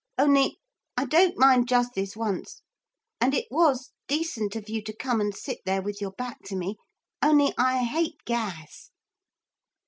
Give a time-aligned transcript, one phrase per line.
[0.17, 0.57] Only
[0.97, 2.63] I don't mind just this once;
[3.19, 6.55] and it was decent of you to come and sit there with your back to
[6.55, 6.77] me
[7.21, 8.89] only I hate gas.'